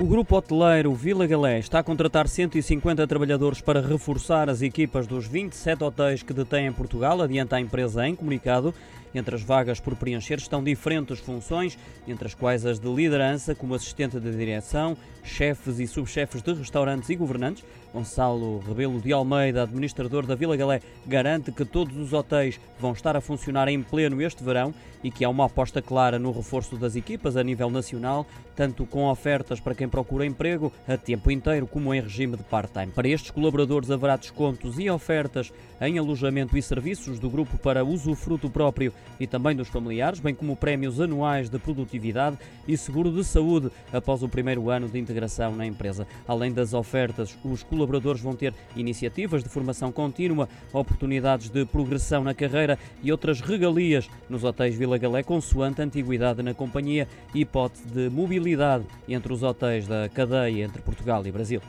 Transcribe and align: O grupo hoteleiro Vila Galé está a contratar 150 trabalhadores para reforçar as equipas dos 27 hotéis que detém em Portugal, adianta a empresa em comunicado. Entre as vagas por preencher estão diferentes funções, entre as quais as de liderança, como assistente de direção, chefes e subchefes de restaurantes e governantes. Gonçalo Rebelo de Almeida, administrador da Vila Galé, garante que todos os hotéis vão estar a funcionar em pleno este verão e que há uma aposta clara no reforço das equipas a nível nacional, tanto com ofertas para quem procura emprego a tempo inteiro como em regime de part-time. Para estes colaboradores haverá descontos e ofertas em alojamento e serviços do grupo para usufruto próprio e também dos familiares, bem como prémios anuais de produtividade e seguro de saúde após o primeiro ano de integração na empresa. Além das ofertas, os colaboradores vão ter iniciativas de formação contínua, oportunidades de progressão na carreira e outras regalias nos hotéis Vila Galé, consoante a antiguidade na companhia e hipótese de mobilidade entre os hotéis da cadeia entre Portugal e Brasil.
O 0.00 0.04
grupo 0.04 0.36
hoteleiro 0.36 0.94
Vila 0.94 1.26
Galé 1.26 1.58
está 1.58 1.78
a 1.78 1.82
contratar 1.82 2.26
150 2.26 3.06
trabalhadores 3.06 3.60
para 3.60 3.80
reforçar 3.80 4.48
as 4.48 4.62
equipas 4.62 5.06
dos 5.06 5.26
27 5.26 5.84
hotéis 5.84 6.22
que 6.22 6.32
detém 6.32 6.66
em 6.66 6.72
Portugal, 6.72 7.20
adianta 7.20 7.56
a 7.56 7.60
empresa 7.60 8.08
em 8.08 8.14
comunicado. 8.14 8.74
Entre 9.14 9.34
as 9.34 9.42
vagas 9.42 9.78
por 9.78 9.94
preencher 9.94 10.38
estão 10.38 10.64
diferentes 10.64 11.18
funções, 11.18 11.78
entre 12.08 12.26
as 12.26 12.34
quais 12.34 12.64
as 12.64 12.78
de 12.80 12.88
liderança, 12.88 13.54
como 13.54 13.74
assistente 13.74 14.18
de 14.18 14.34
direção, 14.34 14.96
chefes 15.22 15.78
e 15.78 15.86
subchefes 15.86 16.40
de 16.40 16.54
restaurantes 16.54 17.10
e 17.10 17.14
governantes. 17.14 17.62
Gonçalo 17.92 18.58
Rebelo 18.60 19.02
de 19.02 19.12
Almeida, 19.12 19.64
administrador 19.64 20.24
da 20.24 20.34
Vila 20.34 20.56
Galé, 20.56 20.80
garante 21.06 21.52
que 21.52 21.64
todos 21.64 21.94
os 21.98 22.14
hotéis 22.14 22.58
vão 22.80 22.92
estar 22.92 23.14
a 23.14 23.20
funcionar 23.20 23.68
em 23.68 23.82
pleno 23.82 24.22
este 24.22 24.42
verão 24.42 24.72
e 25.04 25.10
que 25.10 25.24
há 25.24 25.28
uma 25.28 25.44
aposta 25.44 25.82
clara 25.82 26.18
no 26.18 26.32
reforço 26.32 26.76
das 26.76 26.96
equipas 26.96 27.36
a 27.36 27.44
nível 27.44 27.68
nacional, 27.68 28.26
tanto 28.56 28.86
com 28.86 29.10
ofertas 29.10 29.60
para 29.60 29.74
quem 29.74 29.88
procura 29.92 30.24
emprego 30.24 30.72
a 30.88 30.96
tempo 30.96 31.30
inteiro 31.30 31.66
como 31.66 31.92
em 31.92 32.00
regime 32.00 32.36
de 32.36 32.42
part-time. 32.42 32.90
Para 32.90 33.06
estes 33.06 33.30
colaboradores 33.30 33.90
haverá 33.90 34.16
descontos 34.16 34.78
e 34.78 34.88
ofertas 34.88 35.52
em 35.80 35.98
alojamento 35.98 36.56
e 36.56 36.62
serviços 36.62 37.18
do 37.18 37.28
grupo 37.28 37.58
para 37.58 37.84
usufruto 37.84 38.48
próprio 38.48 38.92
e 39.20 39.26
também 39.26 39.54
dos 39.54 39.68
familiares, 39.68 40.18
bem 40.18 40.34
como 40.34 40.56
prémios 40.56 41.00
anuais 41.00 41.50
de 41.50 41.58
produtividade 41.58 42.38
e 42.66 42.76
seguro 42.76 43.10
de 43.10 43.22
saúde 43.22 43.70
após 43.92 44.22
o 44.22 44.28
primeiro 44.28 44.70
ano 44.70 44.88
de 44.88 44.98
integração 44.98 45.54
na 45.54 45.66
empresa. 45.66 46.06
Além 46.26 46.52
das 46.52 46.72
ofertas, 46.72 47.36
os 47.44 47.62
colaboradores 47.62 48.22
vão 48.22 48.34
ter 48.34 48.54
iniciativas 48.74 49.42
de 49.42 49.50
formação 49.50 49.92
contínua, 49.92 50.48
oportunidades 50.72 51.50
de 51.50 51.66
progressão 51.66 52.24
na 52.24 52.32
carreira 52.32 52.78
e 53.02 53.12
outras 53.12 53.40
regalias 53.40 54.08
nos 54.28 54.42
hotéis 54.42 54.74
Vila 54.74 54.96
Galé, 54.96 55.22
consoante 55.22 55.82
a 55.82 55.84
antiguidade 55.84 56.42
na 56.42 56.54
companhia 56.54 57.06
e 57.34 57.42
hipótese 57.42 57.86
de 57.88 58.08
mobilidade 58.08 58.84
entre 59.08 59.32
os 59.32 59.42
hotéis 59.42 59.71
da 59.80 60.08
cadeia 60.08 60.64
entre 60.64 60.80
Portugal 60.82 61.26
e 61.26 61.32
Brasil. 61.32 61.60